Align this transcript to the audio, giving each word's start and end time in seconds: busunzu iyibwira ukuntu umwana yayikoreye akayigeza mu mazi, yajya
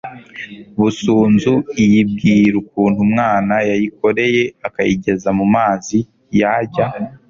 busunzu 0.79 1.53
iyibwira 1.83 2.53
ukuntu 2.63 2.97
umwana 3.07 3.55
yayikoreye 3.69 4.43
akayigeza 4.67 5.29
mu 5.37 5.45
mazi, 5.55 5.97
yajya 6.39 6.85